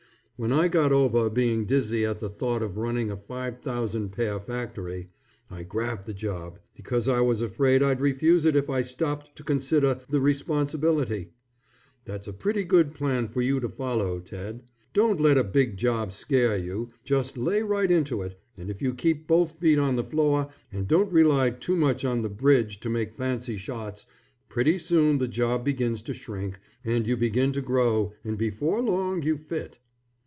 When 0.43 0.51
I 0.51 0.69
got 0.69 0.91
over 0.91 1.29
being 1.29 1.67
dizzy 1.67 2.03
at 2.03 2.19
the 2.19 2.27
thought 2.27 2.63
of 2.63 2.75
running 2.75 3.11
a 3.11 3.15
five 3.15 3.61
thousand 3.61 4.09
pair 4.09 4.39
factory, 4.39 5.11
I 5.51 5.61
grabbed 5.61 6.07
the 6.07 6.15
job, 6.15 6.57
because 6.75 7.07
I 7.07 7.21
was 7.21 7.43
afraid 7.43 7.83
I'd 7.83 8.01
refuse 8.01 8.43
it 8.45 8.55
if 8.55 8.67
I 8.67 8.81
stopped 8.81 9.35
to 9.35 9.43
consider 9.43 9.99
the 10.09 10.19
responsibility. 10.19 11.33
That's 12.05 12.27
a 12.27 12.33
pretty 12.33 12.63
good 12.63 12.95
plan 12.95 13.27
for 13.27 13.43
you 13.43 13.59
to 13.59 13.69
follow, 13.69 14.19
Ted. 14.19 14.63
Don't 14.93 15.21
let 15.21 15.37
a 15.37 15.43
big 15.43 15.77
job 15.77 16.11
scare 16.11 16.57
you, 16.57 16.89
just 17.03 17.37
lay 17.37 17.61
right 17.61 17.91
into 17.91 18.23
it, 18.23 18.39
and 18.57 18.71
if 18.71 18.81
you 18.81 18.95
keep 18.95 19.27
both 19.27 19.59
feet 19.59 19.77
on 19.77 19.95
the 19.95 20.03
floor 20.03 20.49
and 20.71 20.87
don't 20.87 21.13
rely 21.13 21.51
too 21.51 21.75
much 21.75 22.03
on 22.03 22.23
the 22.23 22.29
bridge 22.29 22.79
to 22.79 22.89
make 22.89 23.13
fancy 23.13 23.57
shots, 23.57 24.07
pretty 24.49 24.79
soon 24.79 25.19
the 25.19 25.27
job 25.27 25.63
begins 25.63 26.01
to 26.01 26.15
shrink, 26.15 26.59
and 26.83 27.05
you 27.05 27.15
begin 27.15 27.51
to 27.53 27.61
grow, 27.61 28.13
and 28.23 28.39
before 28.39 28.81
long 28.81 29.21
you 29.21 29.37
fit. 29.37 29.77